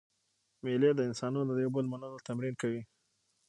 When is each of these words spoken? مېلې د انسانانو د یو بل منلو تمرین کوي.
مېلې 0.63 0.91
د 0.95 0.99
انسانانو 1.09 1.51
د 1.55 1.59
یو 1.65 1.71
بل 1.75 1.85
منلو 1.91 2.23
تمرین 2.27 2.53
کوي. 2.61 2.81